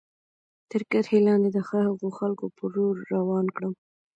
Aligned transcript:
تر 0.71 0.81
کرښې 0.91 1.19
لاندې 1.27 1.49
د 1.53 1.57
هغو 1.69 2.09
خلکو 2.19 2.45
په 2.57 2.63
لور 2.73 2.95
روان 3.13 3.45
کړم. 3.55 3.73